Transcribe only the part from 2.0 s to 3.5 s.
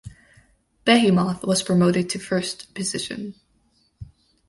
to first position.